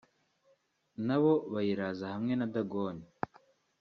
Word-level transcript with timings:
na 1.05 1.17
bo 1.21 1.33
bayiraza 1.53 2.05
hamwe 2.13 2.33
na 2.35 2.47
dagoni 2.53 3.05